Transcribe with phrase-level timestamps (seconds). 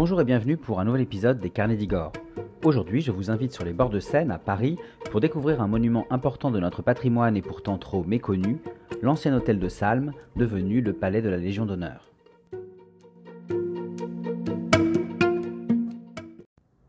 [0.00, 2.14] Bonjour et bienvenue pour un nouvel épisode des Carnets d'Igor.
[2.64, 4.78] Aujourd'hui, je vous invite sur les bords de Seine, à Paris,
[5.10, 8.62] pour découvrir un monument important de notre patrimoine et pourtant trop méconnu,
[9.02, 12.10] l'ancien hôtel de Salm, devenu le palais de la Légion d'honneur.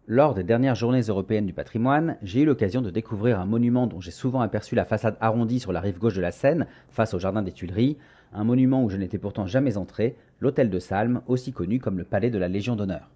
[0.08, 4.00] Lors des dernières journées européennes du patrimoine, j'ai eu l'occasion de découvrir un monument dont
[4.00, 7.20] j'ai souvent aperçu la façade arrondie sur la rive gauche de la Seine, face au
[7.20, 7.98] jardin des Tuileries,
[8.32, 12.04] un monument où je n'étais pourtant jamais entré, l'hôtel de Salm, aussi connu comme le
[12.04, 13.10] palais de la Légion d'honneur.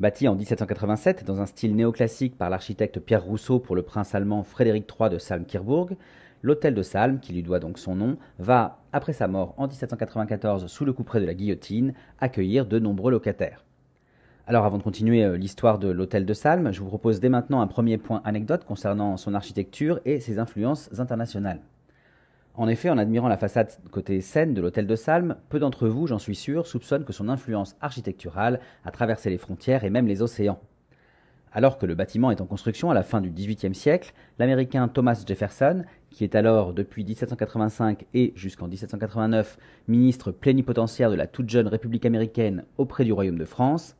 [0.00, 4.44] Bâti en 1787 dans un style néoclassique par l'architecte Pierre Rousseau pour le prince allemand
[4.44, 5.90] Frédéric III de Salm-Kirbourg,
[6.42, 10.66] l'hôtel de Salm, qui lui doit donc son nom, va, après sa mort en 1794
[10.66, 13.64] sous le couperet de la guillotine, accueillir de nombreux locataires.
[14.46, 17.60] Alors avant de continuer euh, l'histoire de l'hôtel de Salm, je vous propose dès maintenant
[17.60, 21.60] un premier point anecdote concernant son architecture et ses influences internationales.
[22.58, 26.08] En effet, en admirant la façade côté Seine de l'hôtel de Salm, peu d'entre vous,
[26.08, 30.22] j'en suis sûr, soupçonnent que son influence architecturale a traversé les frontières et même les
[30.22, 30.58] océans.
[31.52, 35.22] Alors que le bâtiment est en construction à la fin du XVIIIe siècle, l'américain Thomas
[35.24, 39.56] Jefferson, qui est alors depuis 1785 et jusqu'en 1789
[39.86, 43.94] ministre plénipotentiaire de la toute jeune République américaine auprès du Royaume de France,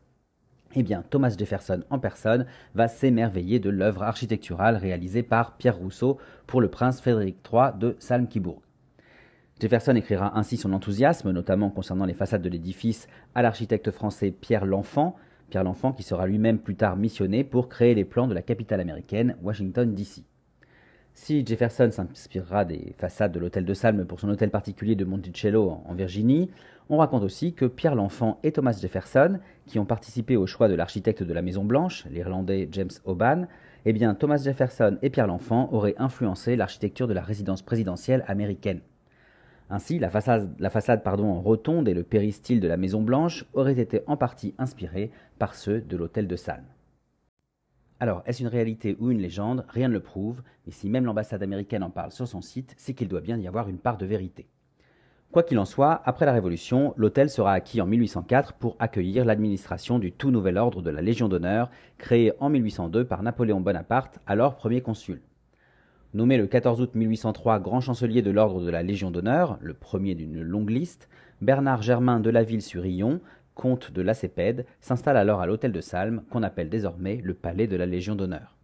[0.76, 6.60] eh Thomas Jefferson en personne va s'émerveiller de l'œuvre architecturale réalisée par Pierre Rousseau pour
[6.60, 8.62] le prince Frédéric III de Salm-Kibourg.
[9.60, 14.66] Jefferson écrira ainsi son enthousiasme, notamment concernant les façades de l'édifice, à l'architecte français Pierre
[14.66, 15.16] L'Enfant,
[15.50, 18.80] Pierre L'Enfant qui sera lui-même plus tard missionné pour créer les plans de la capitale
[18.80, 20.22] américaine, Washington, D.C.
[21.20, 25.82] Si Jefferson s'inspirera des façades de l'hôtel de Salm pour son hôtel particulier de Monticello
[25.84, 26.48] en Virginie,
[26.88, 30.74] on raconte aussi que Pierre l'Enfant et Thomas Jefferson, qui ont participé au choix de
[30.74, 33.46] l'architecte de la Maison Blanche, l'Irlandais James Oban,
[33.84, 38.80] eh bien Thomas Jefferson et Pierre l'Enfant auraient influencé l'architecture de la résidence présidentielle américaine.
[39.70, 43.44] Ainsi, la façade, la façade pardon, en rotonde et le péristyle de la Maison Blanche
[43.54, 45.10] auraient été en partie inspirés
[45.40, 46.64] par ceux de l'hôtel de Salm.
[48.00, 49.64] Alors, est-ce une réalité ou une légende?
[49.68, 52.94] Rien ne le prouve, mais si même l'ambassade américaine en parle sur son site, c'est
[52.94, 54.46] qu'il doit bien y avoir une part de vérité.
[55.32, 59.98] Quoi qu'il en soit, après la Révolution, l'hôtel sera acquis en 1804 pour accueillir l'administration
[59.98, 64.54] du tout nouvel ordre de la Légion d'honneur, créé en 1802 par Napoléon Bonaparte, alors
[64.54, 65.20] premier consul.
[66.14, 70.14] Nommé le 14 août 1803 grand chancelier de l'ordre de la Légion d'honneur, le premier
[70.14, 71.08] d'une longue liste,
[71.42, 73.20] Bernard Germain de la Ville-sur-Illon,
[73.58, 77.74] comte de Lacépède, s'installe alors à l'hôtel de Salm, qu'on appelle désormais le palais de
[77.74, 78.56] la Légion d'honneur.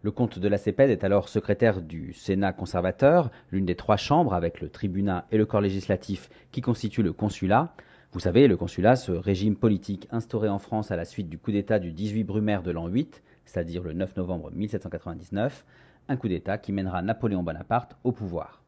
[0.00, 4.32] Le comte de la Cépède est alors secrétaire du Sénat conservateur, l'une des trois chambres
[4.32, 7.74] avec le tribunat et le corps législatif qui constituent le consulat.
[8.12, 11.52] Vous savez, le consulat, ce régime politique instauré en France à la suite du coup
[11.52, 15.66] d'État du 18 Brumaire de l'an 8, c'est-à-dire le 9 novembre 1799,
[16.08, 18.63] un coup d'État qui mènera Napoléon Bonaparte au pouvoir.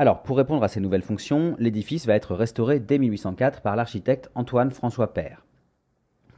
[0.00, 4.30] Alors, pour répondre à ces nouvelles fonctions, l'édifice va être restauré dès 1804 par l'architecte
[4.36, 5.44] Antoine François Père.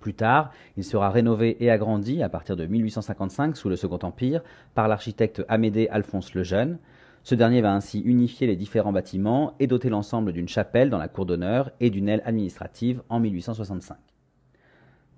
[0.01, 4.43] Plus tard, il sera rénové et agrandi à partir de 1855 sous le Second Empire
[4.75, 6.79] par l'architecte Amédée Alphonse le Jeune.
[7.23, 11.09] Ce dernier va ainsi unifier les différents bâtiments et doter l'ensemble d'une chapelle dans la
[11.09, 13.99] cour d'honneur et d'une aile administrative en 1865.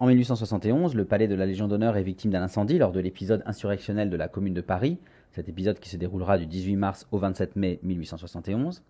[0.03, 3.45] En 1871, le palais de la Légion d'honneur est victime d'un incendie lors de l'épisode
[3.47, 4.99] insurrectionnel de la Commune de Paris,
[5.31, 8.83] cet épisode qui se déroulera du 18 mars au 27 mai 1871.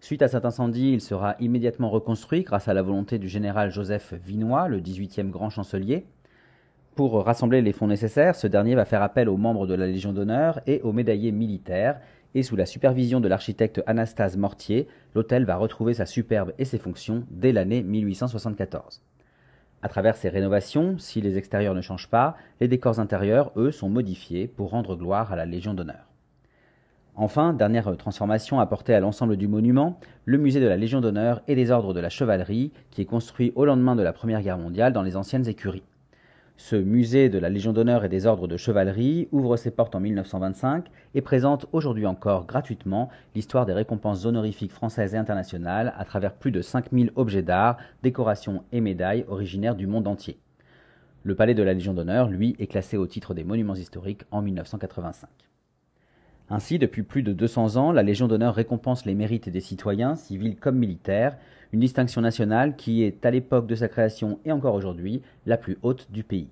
[0.00, 4.12] Suite à cet incendie, il sera immédiatement reconstruit grâce à la volonté du général Joseph
[4.22, 6.04] Vinois, le 18e grand chancelier.
[6.94, 10.12] Pour rassembler les fonds nécessaires, ce dernier va faire appel aux membres de la Légion
[10.12, 12.00] d'honneur et aux médaillés militaires,
[12.34, 16.76] et sous la supervision de l'architecte Anastase Mortier, l'hôtel va retrouver sa superbe et ses
[16.76, 19.00] fonctions dès l'année 1874.
[19.82, 23.88] À travers ces rénovations, si les extérieurs ne changent pas, les décors intérieurs, eux, sont
[23.88, 26.10] modifiés pour rendre gloire à la Légion d'honneur.
[27.16, 31.54] Enfin, dernière transformation apportée à l'ensemble du monument, le musée de la Légion d'honneur et
[31.54, 34.92] des ordres de la chevalerie, qui est construit au lendemain de la Première Guerre mondiale
[34.92, 35.82] dans les anciennes écuries.
[36.62, 40.00] Ce musée de la Légion d'honneur et des ordres de chevalerie ouvre ses portes en
[40.00, 40.84] 1925
[41.14, 46.52] et présente aujourd'hui encore gratuitement l'histoire des récompenses honorifiques françaises et internationales à travers plus
[46.52, 50.38] de 5000 objets d'art, décorations et médailles originaires du monde entier.
[51.22, 54.42] Le palais de la Légion d'honneur, lui, est classé au titre des monuments historiques en
[54.42, 55.49] 1985.
[56.52, 60.56] Ainsi, depuis plus de 200 ans, la Légion d'honneur récompense les mérites des citoyens, civils
[60.56, 61.36] comme militaires,
[61.72, 65.78] une distinction nationale qui est, à l'époque de sa création et encore aujourd'hui, la plus
[65.82, 66.50] haute du pays.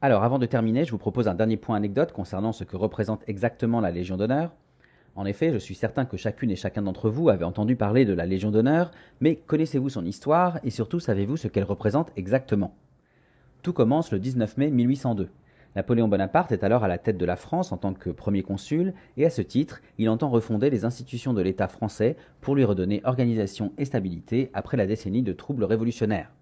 [0.00, 3.22] Alors, avant de terminer, je vous propose un dernier point anecdote concernant ce que représente
[3.26, 4.54] exactement la Légion d'honneur.
[5.14, 8.14] En effet, je suis certain que chacune et chacun d'entre vous avait entendu parler de
[8.14, 12.74] la Légion d'honneur, mais connaissez-vous son histoire et surtout savez-vous ce qu'elle représente exactement?
[13.62, 15.28] Tout commence le 19 mai 1802.
[15.76, 18.94] Napoléon Bonaparte est alors à la tête de la France en tant que premier consul,
[19.18, 23.02] et à ce titre, il entend refonder les institutions de l'État français pour lui redonner
[23.04, 26.32] organisation et stabilité après la décennie de troubles révolutionnaires.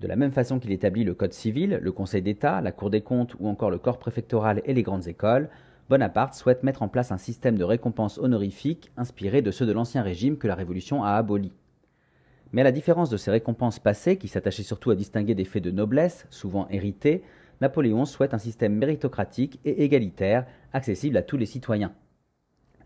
[0.00, 3.00] De la même façon qu'il établit le Code civil, le Conseil d'État, la Cour des
[3.00, 5.48] comptes ou encore le corps préfectoral et les grandes écoles,
[5.90, 10.02] Bonaparte souhaite mettre en place un système de récompenses honorifiques inspiré de ceux de l'Ancien
[10.02, 11.50] Régime que la Révolution a aboli.
[12.52, 15.64] Mais à la différence de ces récompenses passées, qui s'attachaient surtout à distinguer des faits
[15.64, 17.24] de noblesse, souvent hérités,
[17.62, 21.92] Napoléon souhaite un système méritocratique et égalitaire, accessible à tous les citoyens.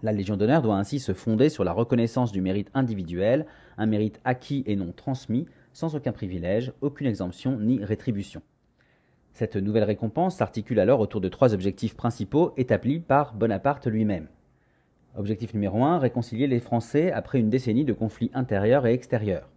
[0.02, 3.46] La Légion d'honneur doit ainsi se fonder sur la reconnaissance du mérite individuel,
[3.78, 8.42] un mérite acquis et non transmis, sans aucun privilège, aucune exemption ni rétribution.
[9.32, 14.28] Cette nouvelle récompense s'articule alors autour de trois objectifs principaux établis par Bonaparte lui-même.
[15.16, 19.48] Objectif numéro 1, réconcilier les Français après une décennie de conflits intérieurs et extérieurs.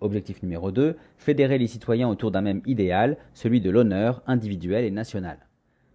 [0.00, 4.90] Objectif numéro 2, fédérer les citoyens autour d'un même idéal, celui de l'honneur individuel et
[4.90, 5.38] national.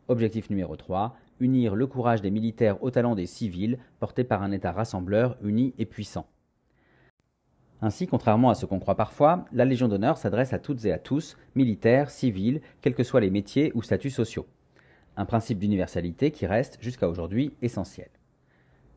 [0.10, 4.52] Objectif numéro 3, unir le courage des militaires au talent des civils, porté par un
[4.52, 6.26] État rassembleur uni et puissant.
[7.82, 11.00] Ainsi, contrairement à ce qu'on croit parfois, la Légion d'honneur s'adresse à toutes et à
[11.00, 14.48] tous, militaires, civils, quels que soient les métiers ou statuts sociaux.
[15.18, 18.10] Un principe d'universalité qui reste, jusqu'à aujourd'hui, essentiel.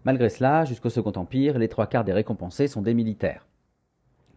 [0.05, 3.47] Malgré cela, jusqu'au Second Empire, les trois quarts des récompensés sont des militaires.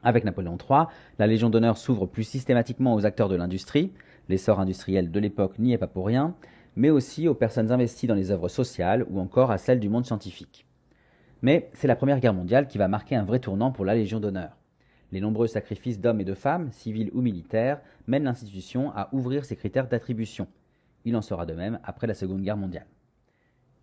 [0.03, 0.85] Avec Napoléon III,
[1.17, 3.91] la Légion d'honneur s'ouvre plus systématiquement aux acteurs de l'industrie,
[4.29, 6.35] l'essor industriel de l'époque n'y est pas pour rien,
[6.75, 10.05] mais aussi aux personnes investies dans les œuvres sociales ou encore à celles du monde
[10.05, 10.65] scientifique.
[11.41, 14.19] Mais c'est la Première Guerre mondiale qui va marquer un vrai tournant pour la Légion
[14.19, 14.57] d'honneur.
[15.11, 19.55] Les nombreux sacrifices d'hommes et de femmes, civils ou militaires, mènent l'institution à ouvrir ses
[19.55, 20.47] critères d'attribution.
[21.05, 22.85] Il en sera de même après la Seconde Guerre mondiale.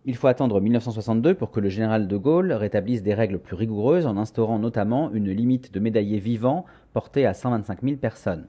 [0.05, 4.05] Il faut attendre 1962 pour que le général de Gaulle rétablisse des règles plus rigoureuses
[4.05, 8.47] en instaurant notamment une limite de médaillés vivants portée à 125 000 personnes.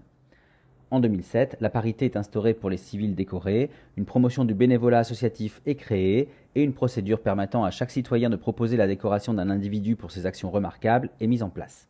[0.91, 5.61] En 2007, la parité est instaurée pour les civils décorés, une promotion du bénévolat associatif
[5.67, 9.97] est créée et une procédure permettant à chaque citoyen de proposer la décoration d'un individu
[9.97, 11.89] pour ses actions remarquables est mise en place.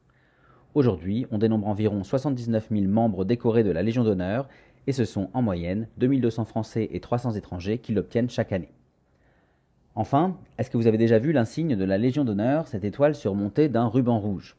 [0.75, 4.49] Aujourd'hui, on dénombre environ 79 000 membres décorés de la Légion d'honneur
[4.87, 8.73] et ce sont en moyenne 2200 Français et 300 étrangers qui l'obtiennent chaque année.
[9.95, 13.69] Enfin, est-ce que vous avez déjà vu l'insigne de la Légion d'honneur, cette étoile surmontée
[13.69, 14.57] d'un ruban rouge?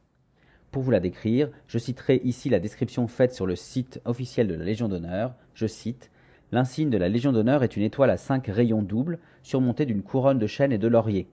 [0.72, 4.54] Pour vous la décrire, je citerai ici la description faite sur le site officiel de
[4.54, 5.34] la Légion d'honneur.
[5.56, 6.12] Je cite
[6.52, 10.40] L'insigne de la Légion d'honneur est une étoile à cinq rayons doubles, surmontée d'une couronne
[10.40, 11.28] de chêne et de laurier.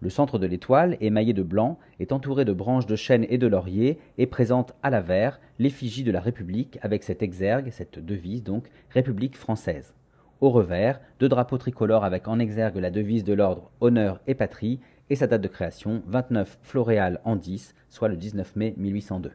[0.00, 3.46] Le centre de l'étoile, émaillé de blanc, est entouré de branches de chêne et de
[3.46, 8.64] laurier et présente à l'avers l'effigie de la République avec cet exergue, cette devise donc,
[8.90, 9.94] République française.
[10.42, 14.80] Au revers, deux drapeaux tricolores avec en exergue la devise de l'ordre Honneur et Patrie
[15.08, 19.30] et sa date de création 29 Floréal en 10, soit le 19 mai 1802.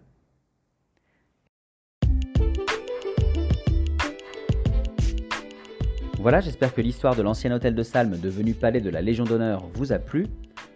[6.20, 9.66] Voilà, j'espère que l'histoire de l'ancien hôtel de Salm devenu palais de la Légion d'honneur
[9.76, 10.28] vous a plu.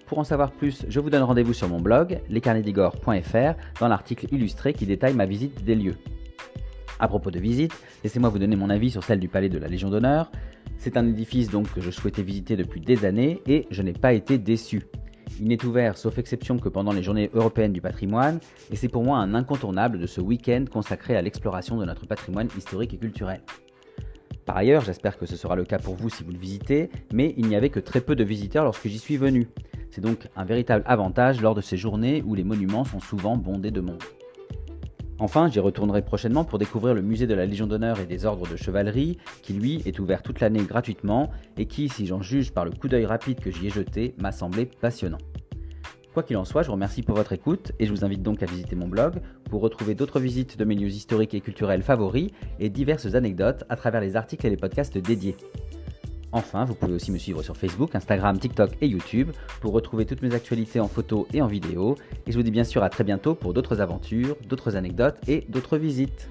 [0.06, 4.72] Pour en savoir plus, je vous donne rendez-vous sur mon blog, lescarnedigore.fr, dans l'article illustré
[4.72, 5.98] qui détaille ma visite des lieux.
[7.02, 9.68] À propos de visite, laissez-moi vous donner mon avis sur celle du palais de la
[9.68, 10.32] Légion d'honneur.
[10.78, 14.14] C'est un édifice donc que je souhaitais visiter depuis des années et je n'ai pas
[14.14, 14.84] été déçu.
[15.40, 18.40] Il n'est ouvert sauf exception que pendant les journées européennes du patrimoine
[18.72, 22.50] et c'est pour moi un incontournable de ce week-end consacré à l'exploration de notre patrimoine
[22.56, 23.42] historique et culturel.
[24.46, 27.34] Par ailleurs, j'espère que ce sera le cas pour vous si vous le visitez, mais
[27.36, 29.48] il n'y avait que très peu de visiteurs lorsque j'y suis venu.
[29.90, 33.72] C'est donc un véritable avantage lors de ces journées où les monuments sont souvent bondés
[33.72, 34.04] de monde.
[35.24, 38.50] Enfin, j'y retournerai prochainement pour découvrir le musée de la Légion d'honneur et des ordres
[38.50, 42.66] de chevalerie, qui lui est ouvert toute l'année gratuitement et qui, si j'en juge par
[42.66, 45.20] le coup d'œil rapide que j'y ai jeté, m'a semblé passionnant.
[46.16, 48.42] Quoi qu'il en soit, je vous remercie pour votre écoute et je vous invite donc
[48.42, 52.32] à visiter mon blog pour retrouver d'autres visites de mes lieux historiques et culturels favoris
[52.60, 55.38] et diverses anecdotes à travers les articles et les podcasts dédiés.
[56.32, 60.22] Enfin, vous pouvez aussi me suivre sur Facebook, Instagram, TikTok et YouTube pour retrouver toutes
[60.22, 61.98] mes actualités en photo et en vidéo.
[62.26, 65.46] Et je vous dis bien sûr à très bientôt pour d'autres aventures, d'autres anecdotes et
[65.50, 66.30] d'autres visites.